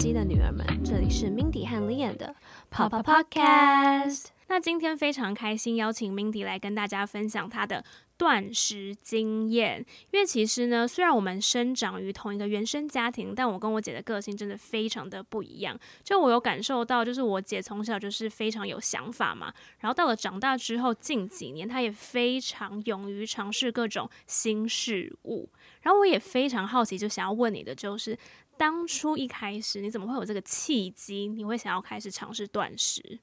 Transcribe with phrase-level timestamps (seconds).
[0.00, 2.34] 机的女儿们，这里是 Mindy 和 Lianne 的
[2.72, 4.28] Papa Podcast。
[4.48, 7.84] 那今天非常开心，邀请 Mindy 来跟大家分享她的
[8.16, 9.84] 断食经验。
[10.10, 15.78] 因为其实呢，虽然我们生长于同一个原生家庭，但我跟我姐的个性真的非常的不一样。
[16.02, 25.50] 就我有感受到，就是我姐从小就是非常有想法嘛，然后到了长大之后，近几年她也非常勇于尝试各种新事物。
[25.82, 28.18] 然后我也非常好奇，就想要问你的就是，
[28.60, 33.18] 当初一开始你怎么会有这个契机，你会想要开始尝试断食？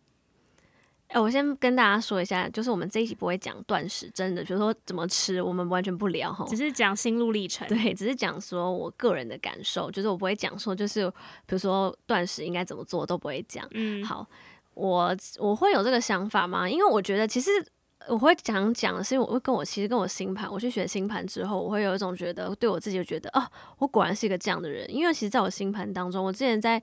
[1.09, 7.67] 哎，我先跟大家说一下，就是我们这一集不会讲断食，真的，比如说怎么吃，我们完全不聊哈，只是讲心路历程。
[7.67, 11.07] 对，只是讲说我个人的感受，就是我不会讲说，就是
[11.45, 13.63] 比如说断食应该怎么做都不会讲。
[13.75, 14.27] 嗯，好，
[14.73, 16.67] 我我会有这个想法吗？
[16.67, 17.51] 因为我觉得其实
[18.07, 23.43] 我会讲讲是，因为我会跟我其实跟我星盘，我去学星盘之后，我会有一种觉得对我自己就觉得哦，
[23.79, 26.81] 我果然是一个这样的人，因为其实在我星盘当中，我之前在。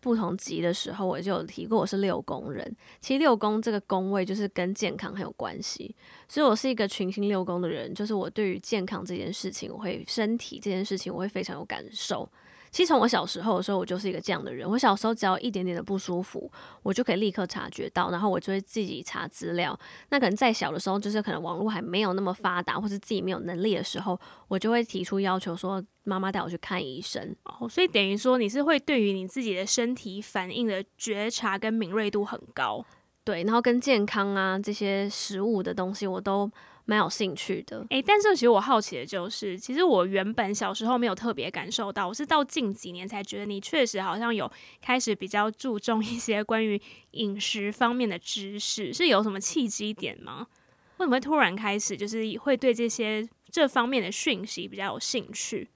[0.00, 2.76] 不同级的时候，我就有提过我是六宫人。
[3.00, 5.92] 其实六宫这个宫位就是跟健康很有关系，
[6.28, 7.92] 所以我是一个群星六宫的人。
[7.92, 12.26] 就是我对于健康这件事情，我会身体这件事情，我会非常有感受。
[12.70, 14.68] 其实从我小时候的时候，我就是一个这样的人。
[14.68, 16.50] 我小时候只要一点点的不舒服，
[16.82, 19.78] 我就可以立刻察觉到，然后我就会自己查资料。
[20.10, 27.34] 那可能在小的时候，就是可能网络还没有那么发达，或是自己没有能力的时候，我就会提出要求说，妈妈带我去看医生。
[27.44, 32.84] 哦，所以等于说你是会对于你自己的身体反应的觉察跟敏锐度很高。
[33.24, 36.50] 对，然后跟健康啊这些食物的东西，我都。
[36.88, 44.50] 蛮有兴趣的，诶，但是其实我好奇的就是，其实我原本小时候没有特别感受到，我是到近几年才觉得你确实好像有
[44.80, 50.46] 开始比较注重一些关于饮食方面的知识，是有什么契机点吗？
[50.96, 55.68] 为什么会突然开始就是会对这些这方面的讯息比较有兴趣？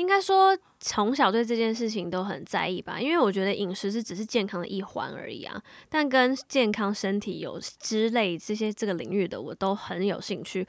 [0.00, 5.62] 应该说，从小对这件事情都很在意吧，因为我觉得饮食是只是健康的一环而已啊。
[5.90, 10.66] 但跟健康身体有之类这些这个领域的，我都很有兴趣。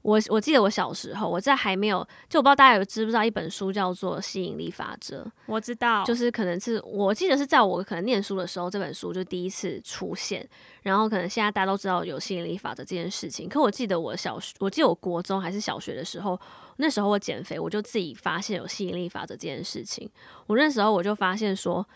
[0.00, 5.22] 我我记得我小时候，我在还没有，就我不知道大家有知不知道一本书叫做《吸引力法则》。
[5.44, 10.48] 我知道，就是可能是我记得是在我可能念书的时候，这本书就第一次出现。
[10.84, 16.40] 然后可能现在大家都知道有吸引力法则这件事情，可我记得我小学，我记得我国中还是小学的时候。
[16.80, 20.10] 那时候我减肥，我就自己发现有吸引力法则这件事情。
[20.46, 21.86] 我那时候我就发现说，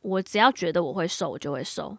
[0.00, 1.96] 我只要觉得我会瘦，我就会瘦，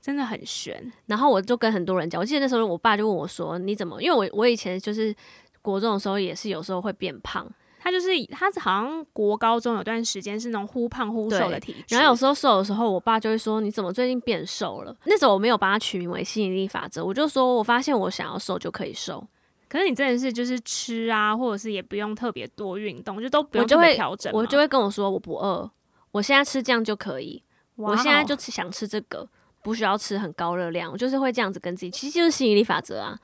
[0.00, 0.92] 真的很悬。
[1.06, 5.14] 然后我就跟很多人讲，我记得那时候我爸就问我说：“你怎么？”因为我我以前就是
[5.62, 7.50] 国中的时候也是有时候会变胖。
[7.78, 19.24] 他就是他好像国高中有段时间是那种忽胖忽瘦的体质，然后有时候瘦的时候，我爸就会说：“你怎么最近变瘦了？”那时候我没有把它取名为吸引力法则，我就说我发现我想要瘦就可以瘦。
[19.68, 24.32] 可是你真的是就是吃啊，或者是也不用特别多运动，就都不用调整。
[24.32, 25.68] 我就会跟我说我不饿，
[26.12, 27.42] 我现在吃这样就可以。
[27.74, 29.28] Wow 我现在就想吃这个，
[29.62, 30.90] 不需要吃很高热量。
[30.92, 33.18] 我就是会这样子跟自己，其实就是吸引力法则啊，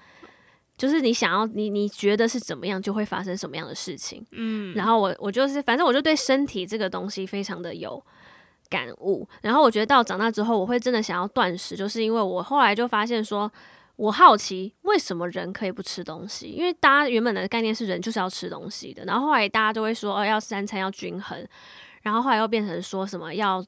[0.77, 4.27] 就是你想要你你觉得是怎么样，就会发生什么样的事情。
[4.33, 8.05] 嗯，然后我我就是反正我就对身体这个东西非常的有
[8.69, 9.29] 感悟。
[9.43, 13.51] 然后我觉得到长大之后，我会真的想要断食，就是因为我后来就发现说。
[13.97, 16.47] 我好奇为什么人可以不吃东西？
[16.47, 21.47] 因为大家原本的概念是人就是要吃东西的，然后后来大家都会说哦，要三餐要均衡，
[22.03, 23.65] 然后后来又变成说什么要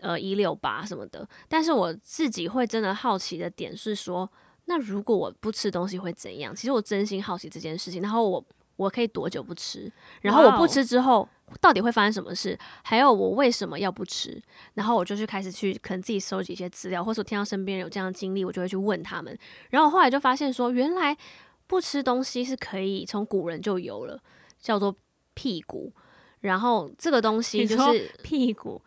[0.00, 1.26] 呃一六八什么的。
[1.48, 4.30] 但是我自己会真的好奇的点是说，
[4.66, 6.54] 那如果我不吃东西会怎样？
[6.54, 8.00] 其实我真心好奇这件事情。
[8.02, 8.44] 然后我
[8.82, 9.90] 我可以多久不吃？
[10.20, 11.28] 然后我不吃之后。
[11.60, 12.58] 到底会发生什么事？
[12.82, 14.42] 还有我为什么要不吃？
[14.72, 19.38] 然后我就去开始去可能自己收集一些资料，或者我听到身边人有这样的经历，我就会去问他们。
[19.68, 21.14] 然后我后来就发现说，原来
[21.66, 24.18] 不吃东西是可以从古人就有了，
[24.58, 24.96] 叫做
[25.34, 25.92] 屁股。
[26.40, 28.80] 然后这个东西就是 屁股，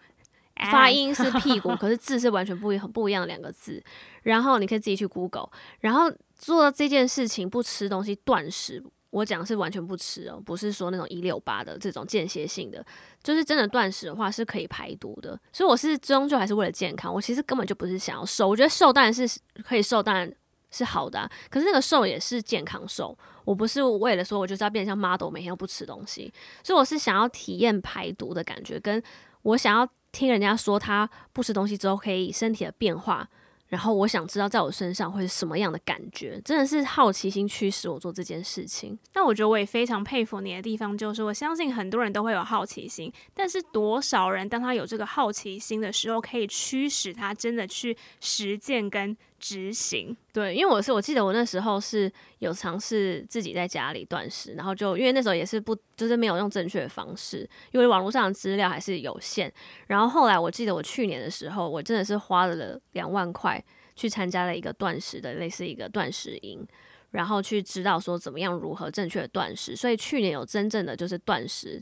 [0.71, 3.79] 发音是屁股，可是字是完全不一很不一样的两个字。
[4.23, 5.51] 然后你可以自己去 Google，
[5.81, 8.83] 然后做这件事情，不吃东西断食。
[9.15, 12.85] 我讲是完全不吃哦，不是说那种一六八的这种间歇性的，
[13.23, 15.39] 就是真的断食的话是可以排毒的。
[15.53, 18.45] 所以我是终究还是为了健康，我其实根本就不是想要瘦。
[18.45, 19.25] 我觉得瘦当然是
[19.63, 20.29] 可以瘦，当然
[20.69, 23.17] 是好的啊，可是那个瘦也是健康瘦。
[23.45, 26.29] 我不是为了说我就是要变成像 model，每天都不吃东西。
[26.61, 29.01] 所以我是想要体验排毒的感觉，跟
[29.43, 33.25] 我想要听人家说他不吃东西之后可以身体的变化。
[33.67, 36.39] 然后我想知道，在我身上会是什么样的感觉？
[36.45, 38.97] 真的是好奇心驱使我做这件事情。
[39.13, 50.17] 那我觉得我也非常佩服你的地方，就是我相信很多人都会有好奇心，但是多少人当他有这个好奇心的时候，可以驱使他真的去实践跟执行。
[50.33, 59.53] 对，因为我是我记得我那时候是有尝试自己在家里断食，然后就因为那时候也是不就是没有用正确的方式，因为网络上的资料还是有限。
[59.85, 63.63] 然后后来我记得我去年的时候，我真的是花了两万块
[63.95, 66.65] 去参加了一个断食的类似一个断食营，
[67.11, 69.75] 然后去知道说怎么样如何正确的断食。
[69.75, 71.79] 所以去年有真正的就是断食。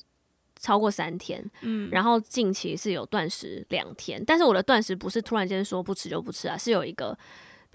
[0.59, 7.17] 超过三天，嗯，然后近期是有断食两天，但是我的断食不是突然间说不吃就不吃啊，是有一个，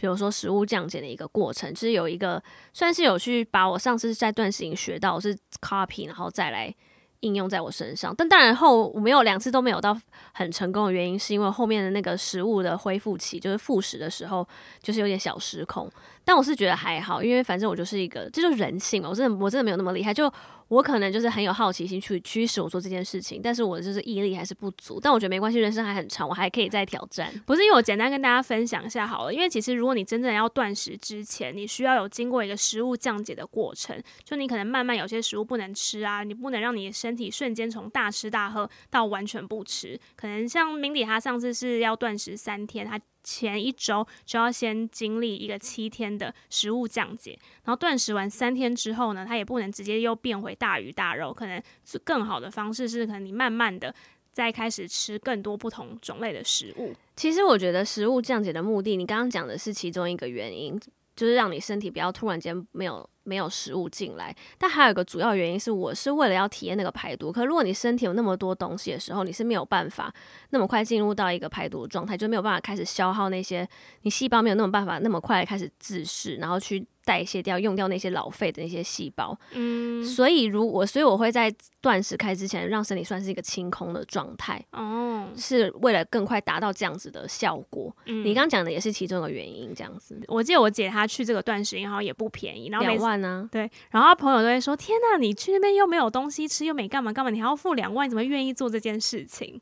[0.01, 2.41] 比如说食物降解的一个过程，就是有一个
[2.73, 6.73] 算是有去把我上次在断食营学到是 copy，然后再来
[7.21, 8.15] 应用在我身上。
[8.17, 10.01] 但当然后我没有两次都没有到
[10.33, 14.47] 很成功的原因，是因为后面的那个食物的恢复期，就是复食的时候，
[14.81, 15.91] 就是有点小失控。
[16.25, 20.33] 但我是觉得还好，因为反正我就是一个，这就是人性嘛，我真的我真的没有那么厉害，就。
[20.69, 25.01] 我可能就是很有好奇心去驱使我做这件事情，但是我就是毅力还是不足。
[25.01, 27.33] 但我觉得没关系，人生还很长，我还可以再挑战。
[27.47, 39.99] 不是因为我简单跟大家分享一下好了，因为其实如果你真正要断食之前，你需要有经过一个食物降解的过程，就你可能慢慢有些食物不能吃啊，你不能让你的身体瞬间从大吃大喝到完全不吃。
[40.17, 43.01] 可能像明理他上次是要断食三天，他。
[43.29, 53.95] 前一周就要先经历一个七天的食物降解，然后断食完三天之后呢，它也不能直接又变回大鱼大肉，可能是更好的方式是，可能你慢慢的
[54.33, 56.95] 再开始吃更多不同种类的食物。
[57.17, 60.81] 其实我觉得食物降解的目的，你刚刚讲的是其中一个原因，
[61.15, 63.07] 就是让你身体不要突然间没有。
[63.29, 67.31] 没有食物进来，但还有一个主要原因是，我是为了要体验那个排毒。
[67.31, 70.13] 可如果你身体有那么多东西的时候，你是没有办法
[70.51, 73.69] 那么快进入到一个排毒的状态，就没有办法开始消耗那些
[74.03, 79.37] 你细胞没有那么办法那么快开始自噬，然后去代谢掉、用掉那些老废的那些细胞。
[79.53, 84.65] 嗯，所以如果所以我会在断食开之前让身体算是一个清空的状态。
[84.73, 87.95] 哦，是为了更快达到这样子的效果。
[88.07, 90.19] 嗯，你刚刚讲的也是其中一个原因，这样子。
[90.29, 93.19] 我记得我姐她去这个断食营，然后也不便宜，然后两万。
[93.19, 93.49] 呢？
[93.51, 99.61] 对，然后他朋友都会说：“天哪，你去那边又没有东西吃，又没干嘛干嘛，你还要付两万，你怎么愿意做这件事情？”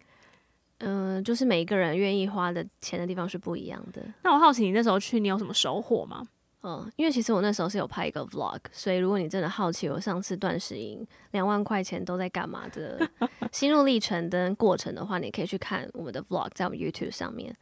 [0.81, 4.03] 嗯、呃，就是每一个人愿意花的钱的地方是不一样的。
[4.23, 6.23] 那我好奇，你那时候去，你有什么收获吗？
[6.63, 13.09] 嗯，因为其实我那时候是有拍一个 vlog，所以如果你真的好奇我上次断食营两万块钱都在干嘛的
[13.53, 17.55] 心路历程跟过程的话，你可以去看我们的 vlog，在我们 YouTube 上面。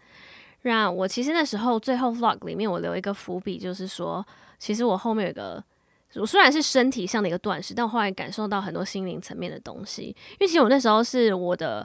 [0.63, 4.25] 那我其实那时候最后 vlog 里面我留一个伏笔，就是说，
[4.59, 5.63] 其实我后面有一个。
[6.17, 10.05] 我虽然是身体上的一个断食，但我后来感受到很多心灵层面的东西。
[10.05, 11.85] 因为其实我那时候是我的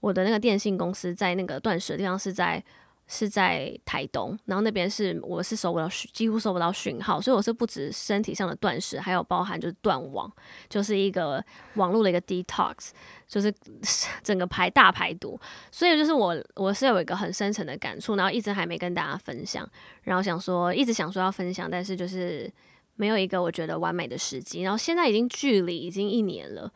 [0.00, 2.60] 我的那个电信公司在那个断食的地方是在
[3.08, 10.30] 是在台东，然后那边是我是收不到几乎收不到讯号，所以我是不止身体上的断食，还有包含就是断网，
[10.68, 11.44] 就是一个
[11.74, 12.90] 网络的一个 detox，
[13.26, 13.52] 就是
[14.22, 15.40] 整个排大排毒。
[15.72, 19.68] 所以就是我我是有一个很深层的感触，然后一直还没跟大家分享，
[20.02, 22.52] 然后想说一直想说要分享，但是就是。
[23.00, 26.68] 没有一个我觉得完美的时机，然后现在已经距离已经一年了，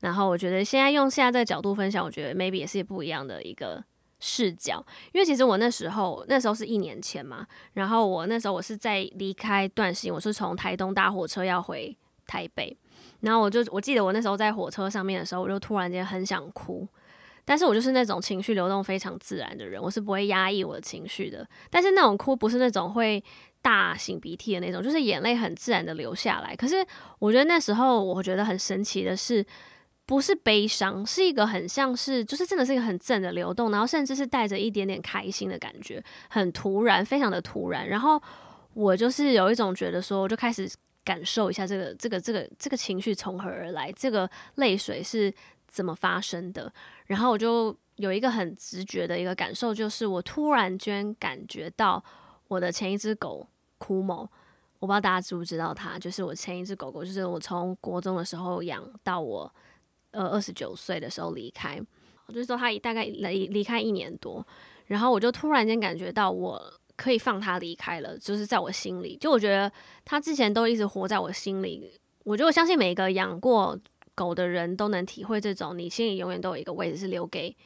[0.00, 3.82] 然后我觉得现在用现在这个角度分享，我觉得 maybe 也是不一样的一个
[4.20, 11.96] 视角，因为其实我那时候那时候是一年前嘛，然后我那时候我是在离开断食，我是从台东搭火车要回
[12.26, 12.76] 台北，
[13.20, 16.86] 然后我就我记得我那时候在火车上面的时候，我就突然间很想哭，
[17.44, 23.22] 但是我就是那种情绪流动非常自然的人，我是不会压抑我的情绪的，但是那种哭不是那种会。
[23.62, 26.56] 大擤鼻涕的那种，就是眼泪很自然的流下来。
[26.56, 26.76] 可是
[27.18, 29.44] 我觉得那时候，我觉得很神奇的是，
[30.10, 37.88] 不是悲伤，是一个很像是，就是真的是一个很正的流动，然后甚至是带着一点点开心的感觉，很突然，非常的突然。
[37.88, 38.20] 然后
[38.74, 40.68] 我就是有一种觉得说，我就开始
[41.04, 45.32] 感受一下这个这个这个这个情绪从何而来，这个泪水是
[45.68, 46.72] 怎么发生的。
[47.06, 52.02] 然后我就有一个很直觉的一个感受，就是我突然间感觉到。
[52.48, 53.46] 我的前一只狗
[53.78, 54.28] 枯某，
[54.80, 59.48] 我不知道大家知不知道它，就是我前一只狗狗，就是我从国中的时候养到我
[60.12, 61.80] 呃二十九岁的时候离开，
[62.28, 64.46] 就是说它大概离离开一年多，
[64.86, 66.60] 然后我就突然间感觉到我
[66.96, 69.70] 可以放他离开了，就是在我心里，就我觉得
[70.04, 71.90] 他之前都一直活在我心里，
[72.24, 73.78] 我就相信每一个养过
[74.14, 77.56] 狗的人都能体会这种，你心里永远都有一个位置是留给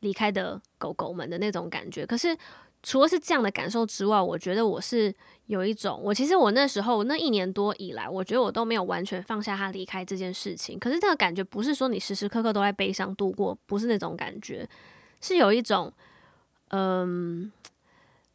[0.00, 2.36] 离开的狗狗们的那种感觉，可是。
[2.82, 5.14] 除了是这样的感受之外，我觉得我是
[5.46, 10.78] 有一种，我其实我那时候那一年多以来，我觉得我都没有完全放下他离开这件事情。
[10.78, 14.66] 可是这个感觉不是说你时时刻刻都在悲伤度过，不是那种感觉，
[15.20, 15.92] 是有一种，
[16.68, 17.52] 嗯，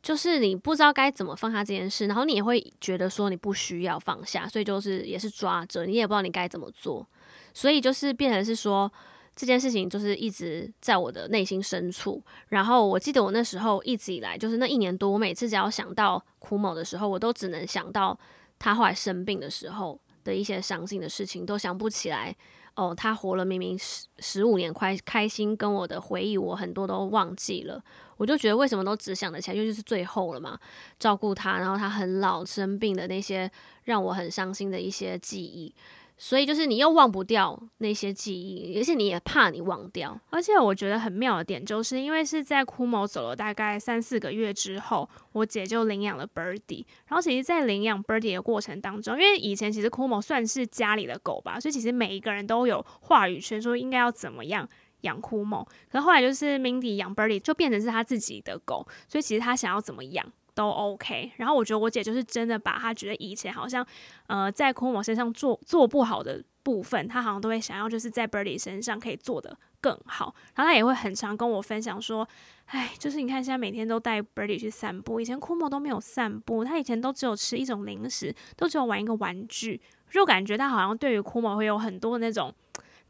[0.03, 7.07] 就是你不知道该怎么放下这件事，然后你也会觉得说你不需要放下，所以就是也是抓着，你也不知道你该怎么做，
[7.53, 8.91] 所以就是变成是说。
[9.35, 12.23] 这件事情就是一直在我的内心深处。
[12.47, 18.17] 然后我记得我那时候一直以来，就是那一年多，我每次只要想到苦某的时候，我都只能想到
[18.57, 22.35] 他后来生病的时候的一些伤心的事情，都想不起来。
[22.75, 27.81] 哦，他活了明明十十五年，快开心跟我的回忆，我很多都忘记了。
[28.17, 30.59] 我就觉得为什么都只想得起来，因为就是最后了嘛，
[30.99, 33.49] 照顾他，然后他很老生病的那些
[33.85, 35.73] 让我很伤心的一些记忆。
[36.17, 40.17] 所以就是你又忘不掉那些记忆，而且你也怕你忘掉。
[40.29, 46.85] 而且我觉得很妙的点，就是因为是在枯某走了大概三四个月之后，我姐就领养了 Birdy。
[47.07, 54.67] 然后其实，在领养 Birdy 的过程当中，因为以前其实枯某算是家里的狗吧，所以其实每一个人都有话语权，说应该要怎么样
[55.01, 55.67] 养枯某。
[55.91, 60.25] 可后来就是 Mindy 养 Birdy 就变成是他自己的狗，所以其实他想要怎么养。
[60.55, 63.85] 都 OK，然后我觉得我姐就是真的把她觉得以前好像，
[64.27, 70.33] 呃，在库某身上做做不好的部分，她好像都会想要就是在 Birdy 身上可以做得更好。
[70.55, 72.27] 然后她也会很常跟我分享说，
[72.67, 82.53] 哎，就是你看现在每天都带 Birdy 去散步，以前库某都没有散步，他以前都只有吃一种零食，都只有玩一个玩具，就感觉他好像对于库某会有很多那种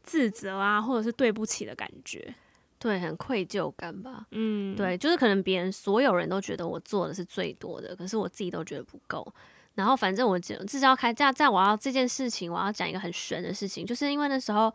[0.02, 2.34] 自责啊，或者是对不起的感觉。
[2.78, 4.26] 对，很愧疚感吧。
[4.30, 9.26] 嗯，对，就是可能别人所有人都觉得我做的是最多的，可是我自己都觉得不够。
[9.74, 14.72] 然后反正我就至少要开这样，这样我要这件事情，我要讲一个很悬的事情，就是因为那时候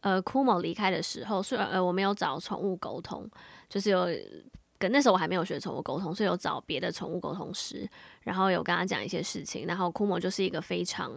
[0.00, 3.28] 呃，库某离开的时候，虽然呃我没有找宠物沟通，
[3.68, 4.06] 就是有
[4.78, 7.88] 跟那时候我还没有学宠物沟通，所以有找别的宠物沟通师，
[8.20, 9.66] 然后有跟他讲一些事情。
[9.66, 11.10] 然后库某就是一个非常，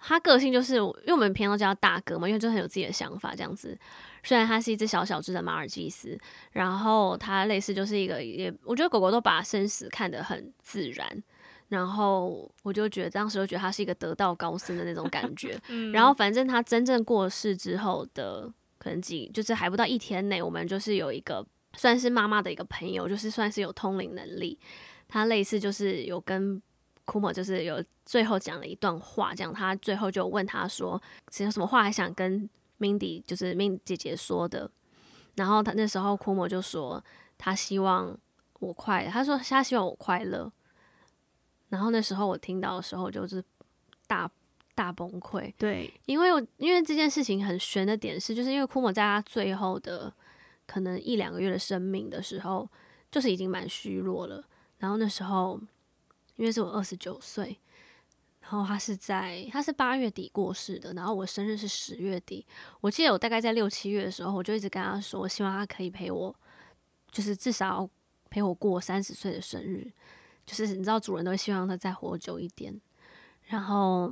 [0.00, 3.78] 他个性就是因为我们平常都叫他大哥嘛，因为就很有自己的想法这样子。
[4.24, 6.18] 虽然它是一只小小只的马尔济斯，
[6.52, 11.22] 然后它类似就是一个也，我觉得狗狗都把生死看得很自然，
[11.68, 15.58] 然后我就觉得当时就觉得它是一个得道高僧的那种感觉。
[15.68, 24.58] 嗯、然后反正它真正过世之后的可能几就是还不到一天内，我们就是有一个算是妈妈的一个朋友，就是算是有通灵能力，
[25.06, 26.60] 他类似就是有跟
[27.08, 31.00] 库某就是有最后讲了一段话，这样他最后就问他说，
[31.30, 32.46] 其实有什么话还想跟。
[32.80, 34.70] Mindy 就是 Mindy 姐姐说的，
[35.34, 37.04] 然后他那时候库某就说
[37.36, 38.16] 他希望
[38.60, 40.48] 我快，他说他希望我快乐，
[41.70, 43.42] 然后那时候我听到的时候就是
[44.06, 44.30] 大
[44.76, 50.14] 大崩溃，对，因为我因为这件事情很悬的点是，就是因为库某在他最后的
[50.64, 52.70] 可能一两个月的生命的时候，
[53.10, 54.44] 就是已经蛮虚弱了，
[54.78, 55.60] 然后那时候
[56.38, 57.58] 因为是我二十九岁。
[58.40, 62.46] 然后他是在，他是八月底过世的，然后我生日是十月底。
[62.80, 66.34] 我记得我大概在六七月的时候，我就一直跟他说，我希望他可以陪我，
[67.10, 67.86] 就是至少
[68.30, 69.92] 陪我过三十岁的生日。
[70.46, 72.74] 就是你知道，主人都希望他再活久一点。
[73.48, 74.10] 然后，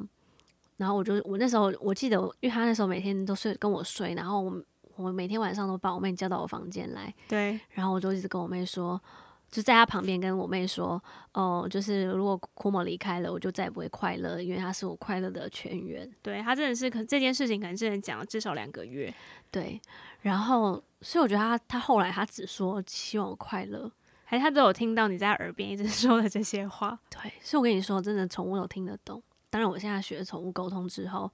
[0.77, 4.63] 然后我就我那时候我记得，因为他那时候每天都睡跟我睡，然后我
[4.97, 7.15] 我每天晚上都把我妹叫到我房间来。
[7.27, 9.01] 对，然后我就一直跟我妹说。
[9.49, 19.13] 就在他旁边跟我妹说：“哦，就是如果库莫离开了，我就再也不会快乐，因为他是我快乐的泉源。”对，他真的是，可这件事情可能真的讲了至少两个月。
[19.51, 19.81] 对，
[20.21, 23.91] 然后所以我觉得他他后来他只说希望我快乐，
[24.25, 26.99] 还是他都有听到你在耳边一直 说的这些话。
[27.09, 29.23] 对，所以我跟你说，真的宠物都听得懂。
[29.49, 31.31] 当然，我现在学宠物沟通之后，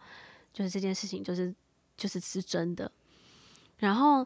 [0.52, 1.52] 就是这件事情就是
[1.97, 2.92] 就是是真的。
[3.78, 4.25] 然后。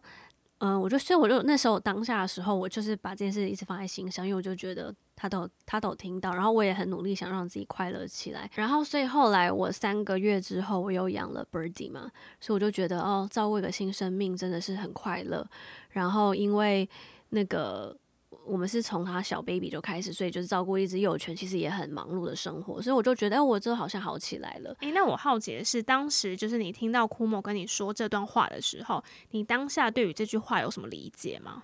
[0.59, 8.51] 嗯，我就所以我就那时候当下的时候，我就是把这件事一直放在心上，因为我就觉得他都他都听到，然后我也很努力想让自己快乐起来。
[8.55, 12.11] 然后所以后来我三个月之后，我又养了 Birdy 嘛，
[12.41, 15.47] 所以我就觉得哦，照顾一个新生命真的是很快乐。
[15.91, 16.89] 然后因为
[17.31, 17.97] 那个。
[18.45, 24.75] 我们是从他小 baby 就开始，所以就是照顾一只幼犬，其实也很忙碌的生活，所以我就觉得，哎，我这好像好起来了。
[24.81, 31.63] 诶，那我好奇的是，当时就是你听到枯某跟你说这段话的时候，你当下对于这句话有什么理解吗？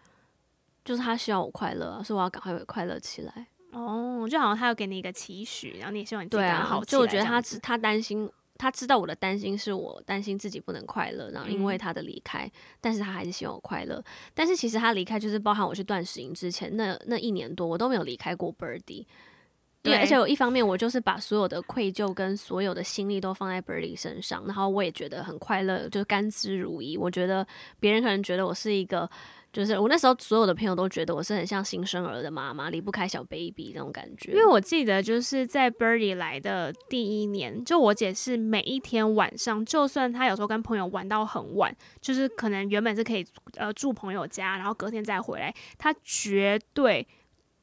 [0.84, 3.46] 就是他希望我快乐，所以我要赶快快乐起来。
[3.70, 6.80] 哦，就好像他要给你一个期许，然后你也希望你自己好。
[6.80, 8.30] 对啊，就我觉得他他担心。
[8.62, 14.00] 他知道我的担心是我担心自己不能快乐，然后因为他的离开，嗯、但是他还是希望我快乐。
[14.34, 19.04] 但是其实他离开就是包含我去断食营之前那那一年多，我都没有离开过 Birdy。
[19.82, 26.98] 对，而且我一方面我就是把所有的愧疚跟所有的心力都放在 Birdy 身上，然后我也觉得很快乐，就是甘之如饴。
[26.98, 27.46] 我觉得
[27.80, 29.08] 别人可能觉得我是一个。
[29.52, 34.32] 就是我那时候所有的朋友都觉得我是很像新生儿的妈妈，离不开小 baby 那种感觉。
[34.32, 43.22] 因为我记得就是在 Birdy 来的第一年，就我姐是每一天晚上，就算她有时候跟朋友玩到很晚，就是可能原本是可以
[43.56, 47.06] 呃住朋友家，然后隔天再回来，她绝对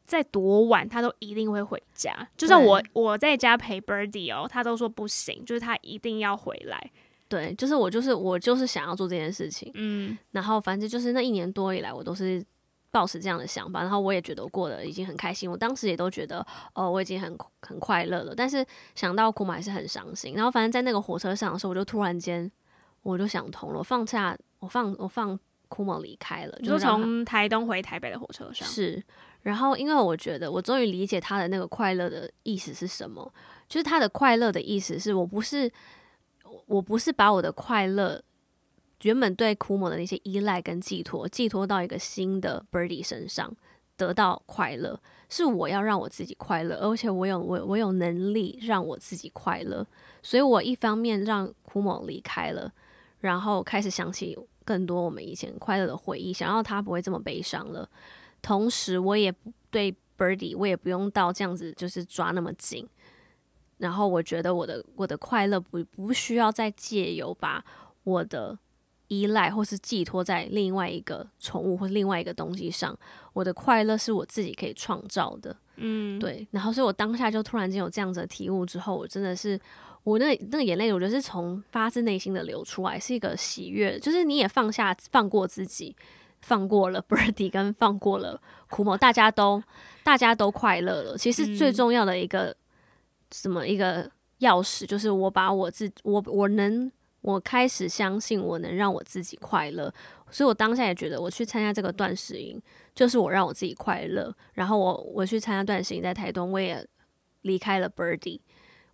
[0.10, 2.12] 在多晚他都一定会回家。
[2.36, 6.92] 就算我我在家陪 Birdy 哦，他都说不行，就是他一定要回来。
[7.28, 12.44] 对，就是我就是我就是想要做这件事情，嗯，然后反正就是那一年多以来，我都是
[12.89, 22.51] 抱持这样的想法，然后我也觉得我过得已经很开心，我当时也都觉得哦，我已经很很快乐了，但是想到库马还是很伤心，然后反正在那个火车上的时候，我就突然间
[23.04, 28.68] 我就想通了，我放下我放我放库马离开了，就从台东回台北的火车上。
[28.68, 29.04] 是，
[29.41, 33.31] 然后因为我觉得我终于理解他的那个快乐的意思是什么，
[33.67, 35.72] 就是他的快乐的意思是我不是。
[36.65, 38.22] 我不是把我的快乐，
[39.01, 43.55] 原本对库莫的那些依赖跟寄托，寄托到一个新的 Birdy 身上，
[43.96, 49.86] 得到快乐，是我要让我自己快乐，而且我有我我有能力让我自己快乐，
[50.22, 52.72] 所以我一方面让库莫离开了，
[53.19, 57.88] 然后开始想起更多我们以前快乐的回忆，想要他不会这么悲伤了，
[58.41, 59.34] 同时我也
[59.69, 62.88] 对 Birdy，我也不用到这样子，就是抓那么紧。
[63.77, 67.63] 然后我觉得我的我的快乐不不需要再借由把
[68.03, 68.58] 我的
[69.08, 72.98] 依赖或是寄托在另外一个宠物或另外一个东西上，
[73.31, 76.46] 我的快乐是我自己可以创造的，嗯，对。
[76.51, 79.58] 然后所以我当下就突然间有这样子的体悟之后，我真的是
[80.03, 85.96] 我那那个眼泪，我觉得是从发自内心的流出来，是一个喜悦，就是你也放下放过自己，
[86.41, 89.63] 放过了 Birdy 跟放过了苦某，大家都
[90.03, 91.17] 大家都快乐了。
[91.17, 92.55] 其实最重要的一个。
[93.31, 94.88] 什么一个钥匙？
[94.88, 96.91] 就是我把我自我我能
[97.22, 99.93] 我开始相信我能让我自己快乐，
[100.31, 102.60] 所以我当下也觉得我去参加这个断食营，
[102.96, 104.36] 就是我让我自己快乐。
[104.53, 106.84] 然后我我去参加断食营在台东，我也
[107.43, 108.39] 离开了 Birdy，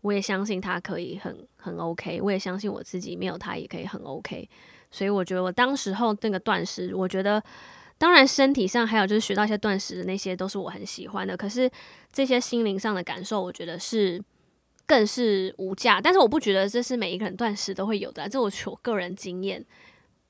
[0.02, 4.50] 我也相信他可以很很 OK，我也相信我自己没有他也可以很 OK。
[4.96, 7.44] 所以我觉得我当时候那个断食，我觉得
[7.98, 11.70] 当然身体上还有就是学到一些断食的那些都是我很喜欢的，可是。
[12.16, 14.24] 这些心灵上的感受，我觉得是
[14.86, 16.00] 更是无价。
[16.00, 19.62] 但是我不觉得这是每一个人断食都会有的，这我我个人经验。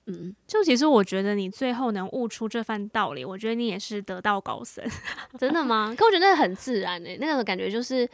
[0.07, 4.84] 嗯，就其实我觉得你最后能悟出这番道理，我觉得你也是得道高僧。
[5.38, 5.93] 真的吗？
[5.95, 8.10] 可我觉得很自然诶、欸，那个感觉就是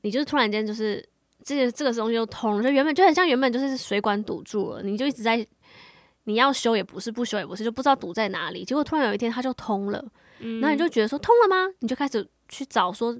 [0.00, 1.06] 你就是突然间就是
[1.44, 5.46] 这个这个东西就通了，就原本就很像原本就是水管堵住了，你就一直在
[6.28, 8.64] 你要修也不是，不修也不是，就不知道堵在哪里。
[8.64, 10.04] 结果突然有一天它就通了，
[10.38, 11.72] 然后你就觉得说通了吗？
[11.80, 12.28] 你就开始。
[12.50, 13.14] 去找说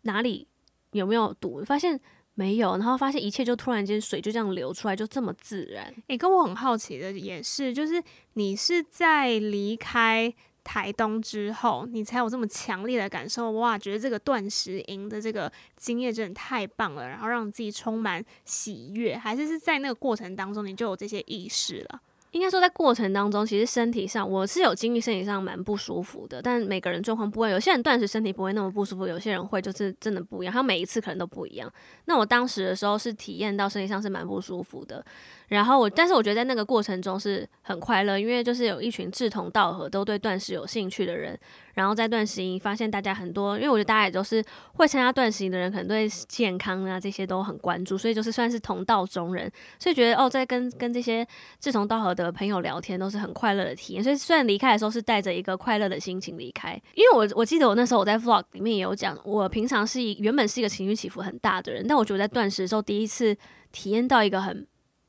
[0.00, 0.48] 哪里
[0.92, 2.00] 有没有堵，发现
[2.32, 5.84] 没有，然后发现一切就突然间水就这样流出来，就这么自然。
[5.84, 10.34] 诶、欸，跟我很好奇的也是，就是你是在离开
[10.64, 22.00] 台东之后，你才有这么强烈的感受，哇，觉得这个断食营的这个经验真的太棒了，然后让自己充满喜悦，还是是在那个过程当中你就有这些意识了？
[22.32, 26.42] 应该说，在过程当中，其实身体上我是有经历，身体上蛮不舒服的。
[26.42, 30.52] 但每个人状况不会，有些人断食身体不会那么不舒服，有些人会就是真的不一样。
[30.52, 31.72] 他每一次可能都不一样。
[32.06, 35.04] 那我当时的时候是体验到身体上是蛮不舒服的。
[35.48, 41.38] 然后我，但是我觉得在那个过程中是很快乐，因为就是有一群志同道合、都对断食有兴趣的人。
[41.74, 44.42] 然后在断食营发现大家很多，因为我觉得大家也都是
[44.74, 51.26] 会参加断食营的人，可能对健康啊这些都很关注，所以就是算是同道中人，所以觉得哦，在跟跟这些
[51.58, 54.02] 志同道合的朋友聊天都是很快乐的体验。
[54.04, 63.36] 所以虽然离开的时候是带着一个快乐的心情离开，因为我我记得我那时候我在 vlog 里面也有讲，我平常是一原本是一个情绪起伏很大的人，但我觉得在断食的时候第一次
[63.72, 64.64] 体验到一个很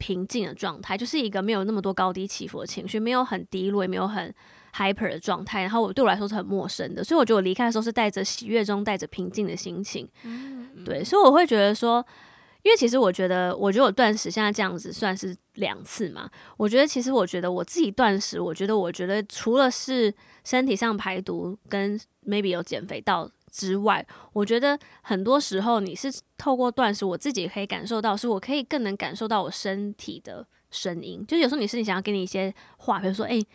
[0.06, 4.34] 平静的状态，就是一个没有那么多高低起伏的情绪，没有很低落，也没有很。
[4.78, 12.06] hyper 的状态，然后我对我来说是很陌生的，所以我觉得我离开的时候是带着喜悦中带着平静的心情，嗯，对，所以我会觉得说，
[12.62, 20.14] 因为其实我觉得，我觉得我断食现在这样子算是两次嘛，我觉得其实我觉得我自己断食，我觉得我觉得除了是
[20.44, 33.48] 身体上排毒跟 maybe 有减肥到之外，我觉得很多时候你是透过断食，我自己可以感受到，是我可以更能感受到我身体的声音，就是有时候你身体想要给你一些话，比如说，哎、欸。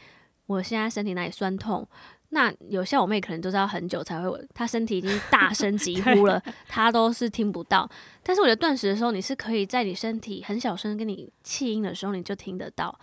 [0.46, 1.86] 我现在身体哪里酸痛？
[2.30, 7.88] 那有些我妹可能都是要很久才会，她身体已经大声疾呼了，她都是听不到。
[8.24, 12.98] 但是我觉得断食的时候，你是可以在你身体很小声跟你气音的时候，你就听得到。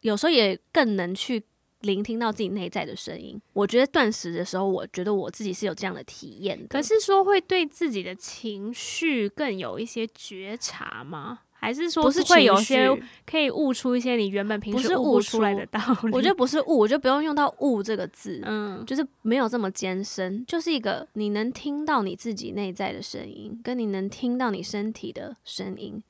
[0.00, 1.40] 有时候也更能去
[1.80, 3.40] 聆听到自己内在的声音。
[3.52, 6.66] 我觉得断食的时候，我觉得我自己是有这样的体验的。
[6.68, 11.40] 可是说会对自己的情绪更有一些觉察吗？
[11.62, 12.88] 还是说，不是会有些
[13.26, 16.10] 可以悟出一些你原本平时悟不出来的道理？
[16.10, 26.02] 我觉得不是悟， 我就不用用到“悟”这个字，嗯，就是没有这么艰深，就是一个你能听到你自己内在的声音，跟你能听到你身体的声音，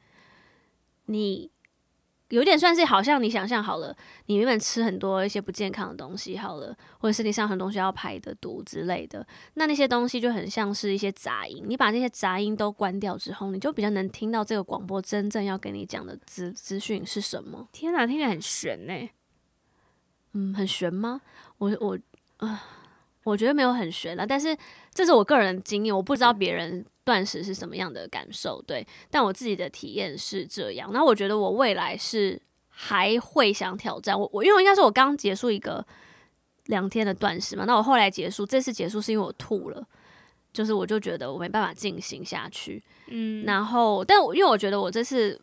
[1.06, 1.50] 你
[2.30, 11.64] 有点算是好像你想象好了，你原本吃很多一些不健康的东西好了，或者身体上很多东西要排的毒之类的，那那些东西就很像是一些杂音。
[11.66, 17.68] 你把那些杂音都关掉之后，你就比较能听到这个广播真正要跟你讲的资资讯是什么。
[17.72, 19.10] 天哪，听起来很玄呢。
[20.32, 21.20] 嗯，很玄吗？
[21.58, 21.96] 我我
[22.36, 22.60] 啊、呃，
[23.24, 24.56] 我觉得没有很悬了，但是
[24.92, 26.84] 这是我个人的经验，我不知道别人。
[27.02, 28.62] 断食是什么样的感受？
[28.62, 30.88] 对，但我自己的体验是这样。
[30.92, 34.16] 那我觉得我未来是还会想挑战。
[34.16, 35.84] 我我因为应该是我刚结束一个
[36.66, 39.84] 两天的断食嘛，那我后来结束，这次结束是因为我吐了，
[40.52, 42.80] 就是我就觉得我没办法进行下去。
[43.08, 45.40] 嗯，然后但我因为我觉得我这次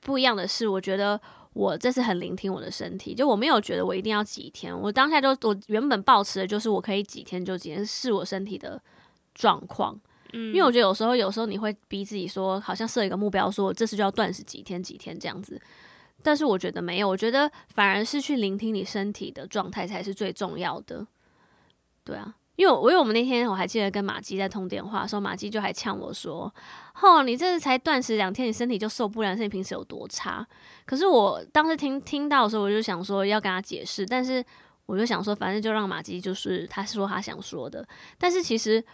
[0.00, 1.18] 不一样的是，我觉得
[1.58, 8.80] 我这次很聆听我的身体，就我没有觉得我一定要几天，我当下就我原本抱持的就是我可以几天就几天，是我身体的
[9.34, 10.00] 状况。
[10.32, 15.60] 嗯，因为我觉得有时候，有时候你会逼自己说，好像设一个目标，说我这次就要断食几天几天这样子。
[16.22, 21.04] 但是我觉得没有，我觉得反而是去聆听你身体的状态才是最重要的。
[22.04, 26.52] 对啊，因为我因为我们那天我还记得跟马姬在通电话说，马姬就还呛我说
[27.00, 30.44] ：“哦，你这次才断食两天，你身体就受不了，是你平时有多差？”
[30.84, 34.44] 可是我当时听听到的时候，我就想说要跟他解释，但是
[34.86, 37.86] 我就想说，反正就让马姬就是他说他想说的，
[38.18, 38.84] 但是其实。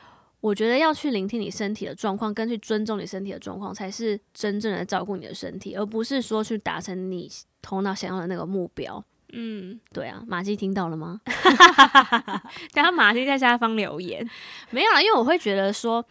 [0.41, 9.03] 我觉得要去聆听你身体的状况，跟去尊重你身体的状况，才是真正的照顾你的身体，而不是说去达成你头脑想要的那个目标。
[9.35, 11.21] 嗯，对啊，马季听到了吗？
[12.73, 14.29] 等下马季在下方留言，
[14.71, 16.05] 没有啦，因为我会觉得说，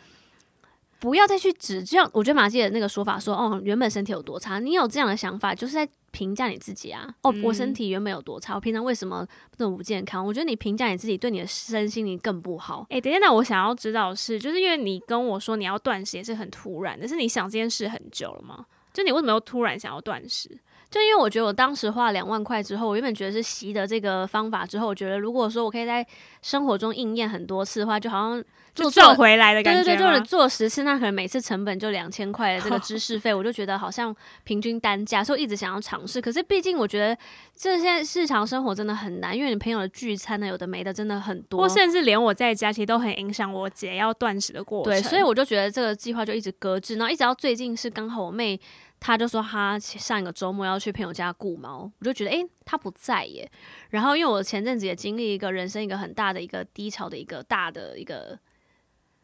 [1.00, 2.10] 不要再去指这样。
[2.14, 5.90] 我觉得马季的那个说法说，哦，原本身体有多差，你有这样的想法，就是在。
[6.14, 7.12] 评价你自己啊！
[7.24, 10.24] 哦，我身体原本有多差，我平常为什么这么不健康？
[10.24, 12.86] 我觉得你评价你自己，对你的身心灵更不好。
[12.92, 18.64] 哎、欸，等一下，那我想要知道的是，就是因为你跟我说你要断食也是很突然，但是你想这件事很久了吗？
[18.94, 20.56] 就你为什么又突然想要断食？
[20.94, 26.06] 就因为我觉得我当时花两万块之后，我原本觉得是习得这个方法之后，我觉得如果说我可以在
[26.44, 29.84] 生活中应验很多次的话，就好像就赚回来的感觉。
[29.84, 36.22] 对对对，就是做十次，那可能每次成本就两千块的这个知识费，我就觉得好像平均单价，所以我一直想要尝试。
[36.22, 37.18] 可是毕竟我觉得
[37.56, 44.94] 这些日常生活真的很难，因为你朋友的聚餐呢，有的没的真的很多，或甚至连我在家其实都很影响我姐要断食的过程。
[44.94, 48.60] 对，所以我就觉得这个计划就一直搁置，然后一直到最近是刚好我妹。
[49.06, 53.52] 他就说他上一个周末要去朋友家顾猫，我就觉得诶、欸，他不在耶。
[53.90, 58.40] 然后因为我前阵子也经历一个人生一个很大的一个低潮的一个大的一个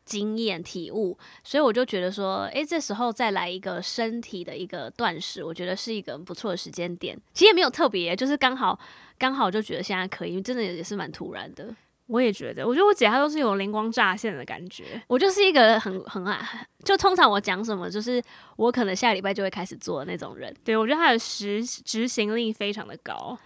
[0.09, 7.15] 经验体悟，所以我就觉得说，诶、欸，这时候再来一个身体的一个断食，我觉得是一个不错的时间点。
[7.31, 8.77] 其实也没有特别，就是刚好
[9.19, 11.73] 刚好就觉得现在可以，真的也是蛮突然的。
[12.07, 14.99] 我也觉得，我觉得我姐她都是有灵光乍现的感觉。
[15.07, 18.19] 我就是一个很很爱，就通常我讲什么，就是
[18.55, 20.51] 我可能下礼拜就会开始做的那种人。
[20.63, 23.37] 对，我觉得她的实执行力非常的高，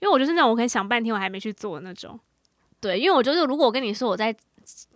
[0.00, 2.18] 因为我就是那种我可以想半天我还没去做的那种。
[2.80, 4.34] 对，因为我觉得如果我跟你说我在，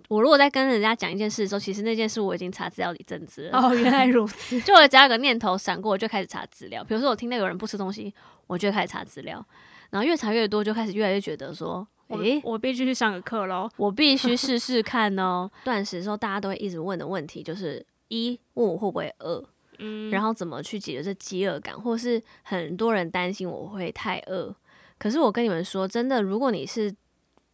[0.09, 3.59] 我如果在跟人家讲一件事的时候，其实那件事我已经查资料一阵子了。
[3.59, 4.61] 哦， 原来如此。
[4.63, 6.83] 就我只要有个念头闪过，我就开始查资料。
[6.85, 8.13] 比如说我听到有人不吃东西，
[8.47, 9.45] 我就开始查资料，
[9.91, 11.87] 然后越查越多，就开始越来越觉得说。
[12.09, 13.71] 诶，我必须去上个课喽！
[13.79, 15.51] 我必须试试看哦。
[15.65, 19.43] 断食的时候，大家都会一直问的问题就是：一，问我会不会饿？
[19.79, 21.75] 嗯，然后怎么去解决这饥饿感？
[21.81, 24.55] 或是很多人担心我会太饿。
[24.99, 26.95] 可是我跟你们说，真的，如果你是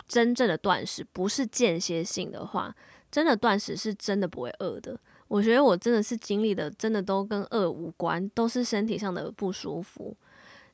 [0.09, 2.75] 真正的断食，不是间歇性的话，
[3.13, 4.99] 真的断食是真的不会饿的。
[5.29, 10.17] 我觉得我真的是经历的，真的都跟饿无关，都是身体上的不舒服。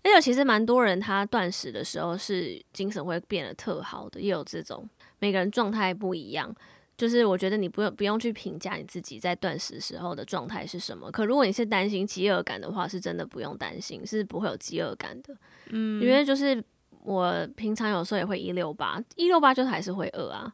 [0.04, 6.54] 而且其实蛮多人他断食的时候是精神会变得特好的，也有这种，每个人状态不一样。
[6.96, 11.10] 就是我觉得你不用不用去评价你自己在断食时候的状态是什么。
[11.10, 15.34] 可如果你是担心饥饿感的话，是真的不用担心，是不会有饥饿感的。
[15.70, 16.62] 嗯，因为就是
[17.04, 20.52] 我平常有时候也会一六八，一六八就是还是会饿啊。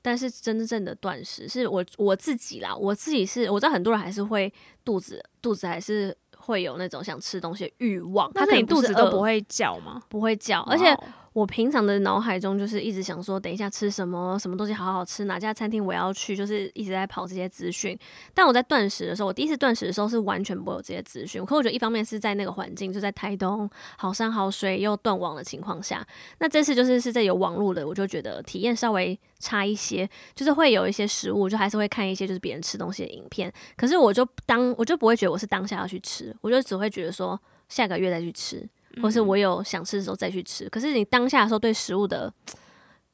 [0.00, 4.50] 但是真正的断食是我我自己啦，我自己是我知道很多人还是会
[4.84, 6.16] 肚子肚子还是。
[6.42, 10.02] 会有那种想吃东西的欲望，他可能肚子都不会叫吗？
[10.08, 10.96] 不会叫，而且。
[11.32, 17.96] 我平常的脑海中就是一直想说，等一下吃什么，什么东西好好吃，哪家餐厅我要去，就是一直在跑这些资讯。
[18.34, 21.44] 但我在断食的时候，我第一次断食的时候是完全不有这些资讯。
[21.44, 26.04] 可我觉得一方面是在那个环境，就在台东好山好水又断网的情况下，
[26.40, 33.52] 那这次就是是在有网络的，我就觉得体验稍微差一些，就是会有一些食物，就还是会看一些就是别人吃东西的影片。
[33.76, 38.68] 可是我就当我就不会觉得我是当下要去吃，我就只会觉得说下个月再去吃。
[39.02, 42.32] 或是我有想吃的时候再去吃，可是你当下的时候对食物的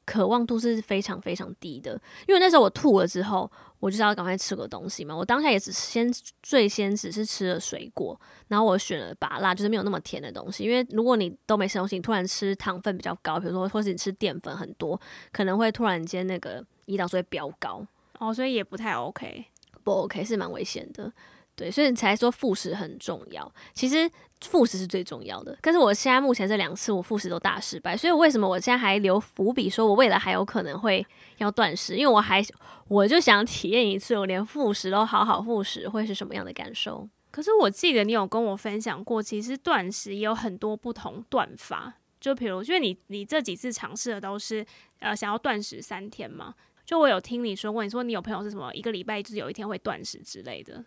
[0.05, 1.99] 渴望度是非常非常低的。
[2.27, 5.15] 因为那时候我吐了之后，我就是要赶快吃个东西嘛。
[5.15, 6.11] 我当下也只先
[6.41, 10.63] 最先只是吃了水果，然后我选了把辣，就是没有那么甜的东西。
[10.63, 14.99] 因为如果你都没吃东西，你突然吃糖分比较高，比如说或是你吃淀粉很多，
[15.31, 17.85] 可能会突然间那个胰岛素会飙高
[18.19, 19.45] 哦，所以也不太 OK，
[19.83, 21.11] 不 OK 是蛮危险的。
[21.57, 23.51] 对，所以你才说复食很重要。
[23.73, 24.09] 其实
[24.41, 31.03] 复食是最重要的，但是我现在目前这两次我复食都大失败，所以为什么我现在还留伏笔，说我未来还有可能会
[31.39, 31.95] 要断食？
[31.95, 32.45] 因为我还
[32.87, 37.09] 我就想体验一次，我连复食都好好复食会是什么样的感受。
[37.31, 44.63] 可是我记得你有跟我分享过，其实断食也有很多不同断法，就比如，因为你你这几次尝试的都是
[44.99, 46.53] 呃想要断食三天嘛，
[46.85, 50.85] 就我有听你说过，你说你有朋友是什么一个礼拜就是有一天会断食之类的。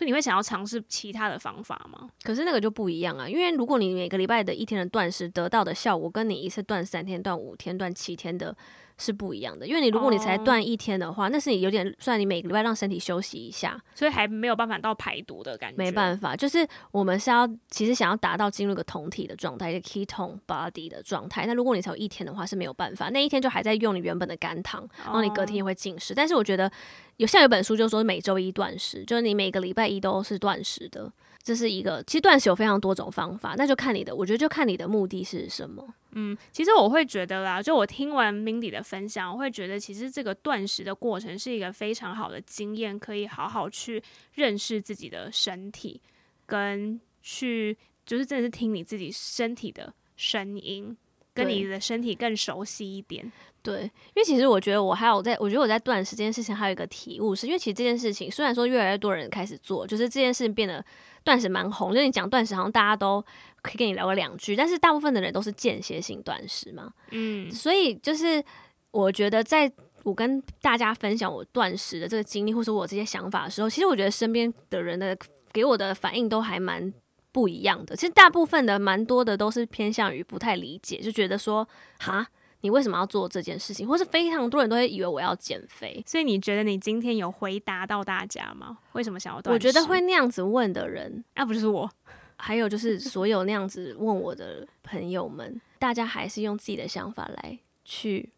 [0.00, 2.08] 所以你会想要尝试其他的方法吗？
[2.22, 8.56] 可是那个就不一样啊，因为如果你每个礼拜的一天的断食得到的效果，跟你一次断三天、断五天、断七天的。
[9.00, 11.32] 是不一样的，因为你如果你才断一天的话，oh.
[11.32, 15.76] 那是你有点算你每个礼拜让身体休息一下，所以还没有办法到排毒的感觉。
[15.76, 21.46] 没办法，就是我们是要其实想要达到进入一个酮体的状态，一个 ketone body 的状态。
[21.46, 26.12] 那如果你才有一天的话是没有办法，那一天就还在用你原本的肝糖，然后你隔天也会进食。
[26.12, 26.16] Oh.
[26.16, 26.70] 但是我觉得
[27.16, 31.10] 有像有本书就说每周一断食，就是你每个礼拜一都是断食的。
[31.42, 35.86] 这是一个，其实断食有非常多种方法，那就看你的，我觉得就看你的目的是什么。
[36.12, 44.02] 嗯，其实我会觉得啦，就我听完 Mindy 的分享，我会觉得其实这个断食的过程是一个非常好的经验，可以好好去
[44.34, 46.00] 认识自己的身体，
[46.46, 50.96] 跟去就是真的是听你自己身体的声音，
[51.32, 53.30] 跟你的身体更熟悉一点。
[53.62, 60.84] 对，因为其实我觉得我还有在，我觉得我在断食这件事情还有一个体悟，是因为其实这件事情虽然说越来越多人开始做，就是这件事情变得
[61.24, 63.24] 断食蛮红，就是你讲断食好像大家都
[63.62, 68.42] 可以跟你聊个两句，但是大部分的人都是间歇性断食嘛，嗯，所以就是
[68.90, 69.70] 我觉得在
[70.02, 75.16] 我跟大家分享我断食的这个经历，或是我这些想法的时候，其实我觉得身边的人的
[75.52, 76.92] 给我的反应都还蛮
[77.32, 77.94] 不一样的。
[77.94, 82.26] 其实大部分的蛮多的都是偏向于不太理解，就觉得说哈。
[82.62, 83.86] 你为什么要做这件事情？
[83.86, 88.78] 或是非常多人都会以为我要减肥，所以你觉得你今天有回答到大家吗？
[88.92, 89.54] 为什么想要断食？
[89.54, 91.90] 我觉得会那样子问的人，那、啊、不就是我？
[92.36, 98.30] 还有就是所有那样子问我的朋友们，大家还是用自己的想法来去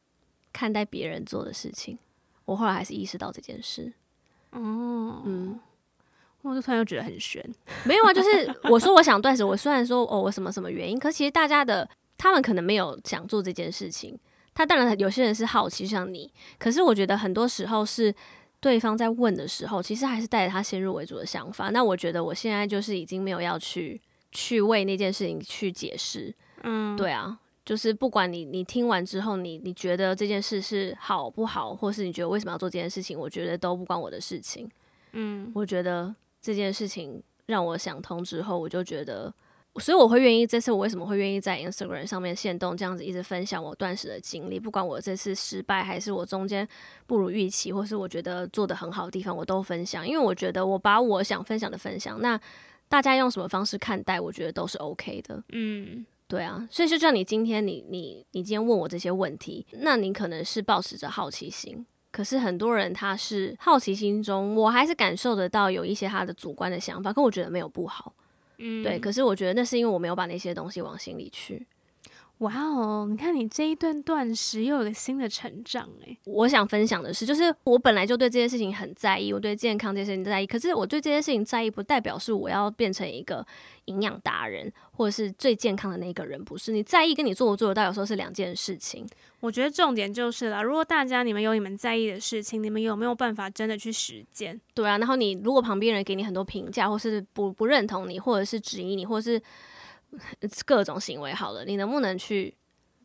[0.53, 1.99] 看待别人做的事情。
[2.45, 3.93] 我后来还是意识到这件事。
[4.51, 5.59] 哦，嗯，
[6.43, 7.45] 我就突然又觉得很悬。
[7.85, 11.89] 没有啊，就是我说我想断食，我虽然说哦，我什么什么原因，可其实大家的。
[12.19, 14.19] 他们可能没有想做这件事情，
[14.55, 18.15] 他当然有些人是好奇像你，可是我觉得很多时候是
[18.61, 21.71] 对方在问的时候，其实还是带着他先入为主的想法。
[21.71, 34.71] 那我觉得我现在就是已经没有要去去为那件事情去解释，嗯，对啊，就是不管你你听完之后，你你觉得这件事是好不好，或是你觉得为什么要做这件事情，我觉得都不关我的事情，
[35.13, 39.35] 嗯，我觉得这件事情让我想通之后，我就觉得。
[39.81, 46.69] 所以我会愿意这次我为什么会愿意在 Instagram 上面限动这样子一直分享我断食的经历，不管我这次失败还是我中间
[47.07, 50.07] 不如预期，或是我觉得做的很好的地方，我都分享。
[50.07, 52.39] 因为我觉得我把我想分享的分享，那
[52.89, 55.43] 大家用什么方式看待，我觉得都是 OK 的。
[55.53, 56.69] 嗯，对啊。
[56.71, 68.13] 所以就像你今天你你你今天问我这些问题，那你可能是保持着好奇心，可是很多人他是好奇心中，我还是感受得到有一些他的主观的想法，可我觉得没有不好。
[68.63, 71.67] 嗯，对，可是我觉得那是因为我没有把那些东西往心里去。
[72.43, 76.19] 哇哦，你看你这一段断食又有个新的成长诶。
[76.25, 80.47] 我想分享的是，就是我本来就对这件事情很在意，我对健康这件事情在意。
[80.47, 83.47] 可是我对这件事情在意，不代表是我要变成一个
[83.85, 86.45] 营养达人，或者是最健康的那个人。
[86.45, 89.07] 不是，你在意跟你做不做得到，有时候是两件事情。
[89.39, 94.61] 我觉得重点就是啦，如果大家你们有你们在意的事情，你们有没有办法真的去实践？
[94.75, 99.41] 对啊，然后你如果旁边人给你很多评价，或是不不认同你，或者是质疑你，或者是。
[100.65, 102.55] 各种行为好了，你能不能去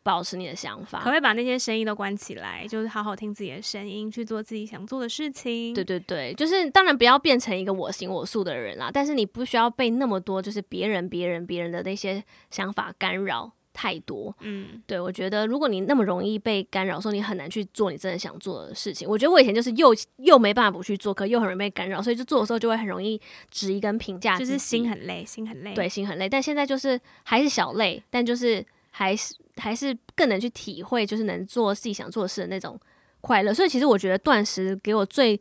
[0.03, 0.99] 保持你的想法？
[0.99, 5.73] 可不可以把那些声音都关起来，就是好好听自己的声音，去做自己想做的事情。
[5.73, 13.51] 对对对，就是当然不要变成一个我行我素的人啦，但是你不需要被那么多就是别人、别人、别人的那些想法干扰。
[13.79, 19.07] 太多，嗯，对，我觉得如果你那么容易被干扰，说你很难去做你真的想做的事情。
[19.07, 26.27] 我觉得我以前就是又又没办法不去做，可又很容易被干扰，所以就做的时候就会很容易质疑跟评价，就是心很累，心很累，对，心很累。
[26.27, 32.79] 但现在就是还是小累，但就是还是还是更能去体会，就是能做自己想做的事的那种
[33.21, 33.53] 快乐。
[33.53, 35.39] 所以其实我觉得断食给我最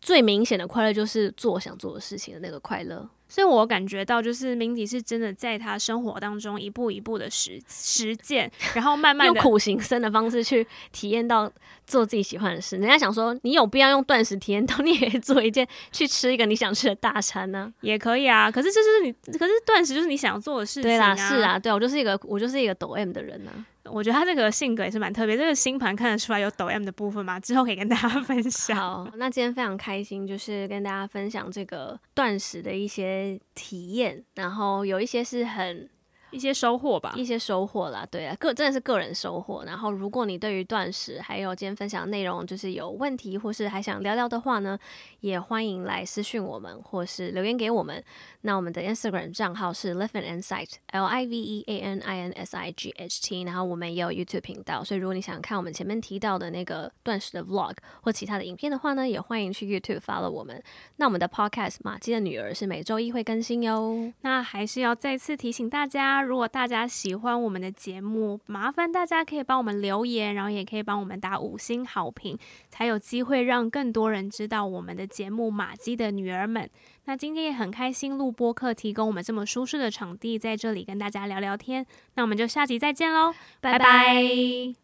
[0.00, 3.10] 最明显的快乐，就是做我想做的事情的那个快乐。
[3.28, 11.50] 所以我感觉到，就是 Mindy 是真的在他生活当中一步一步的实实践，然后慢慢用苦行僧的方式去体验到
[11.86, 12.76] 做自己喜欢的事。
[12.76, 18.50] 人家想说，你有必要用断食体验到，你也可以做一件去吃一个你想吃的大餐呢、啊，也可以啊。
[18.50, 20.94] 可是这就是你，可是断食就是你想做的事情、啊。
[20.94, 23.64] 对啦，是啊，对我就是一个我就是一个抖 M 的人呢、啊。
[23.90, 28.76] 我觉得他这个性格也是蛮特别，这个星盘看得出来有抖 M 的部分嘛，之后可以跟大家分享。
[28.76, 35.88] 好，那今天非常开心，就是跟大家分享这个断食的一些体验，然后有一些是很。
[36.30, 39.64] 一些收获吧，一些收获啦，对啊，个真的是个人收获。
[39.64, 44.78] 然后，如果你对于断食还有今天分享的内容就是有问题，或是还想聊聊的话呢，
[45.20, 48.02] 也欢迎来私讯我们，或是留言给我们。
[48.42, 52.90] 那我们的 Instagram 账号是 Live an Insight，L I V E A N I N S I G
[52.90, 53.42] H T。
[53.42, 60.62] 然后我们也有 YouTube 频道，所以如果你想看我们前面提到的那个断食的 Vlog 或其他的影片的话呢，也欢迎去 YouTube follow 我们。
[60.96, 64.12] 那我们的 Podcast 马姬的女儿是每周一会更新哟。
[64.20, 66.17] 那还是要再次提醒大家。
[66.22, 76.64] 如果大家喜欢我们的节目，麻烦大家可以帮我们留言，然后也可以帮我们打五星好评，才有机会让更多人知道我们的节目《马姬的女儿们》。
[77.04, 81.86] 那今天也很开心录播客，提供我们这么舒适的场地，在这里跟大家聊聊天。
[82.14, 83.78] 那我们就下集再见喽，拜拜。
[83.78, 84.74] 拜拜。